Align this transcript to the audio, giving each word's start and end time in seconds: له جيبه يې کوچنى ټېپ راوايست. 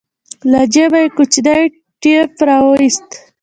له 0.51 0.61
جيبه 0.73 0.99
يې 1.03 1.07
کوچنى 1.15 1.57
ټېپ 2.01 2.31
راوايست. 2.49 3.07